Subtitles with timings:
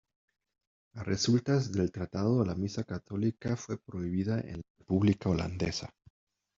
[0.95, 5.93] A resultas del tratado la misa católica fue prohibida en la República holandesa.